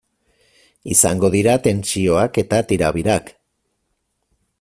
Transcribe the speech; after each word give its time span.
Izango 0.95 1.29
dira 1.35 1.53
tentsioak 1.67 2.39
eta 2.43 2.63
tirabirak. 2.73 3.31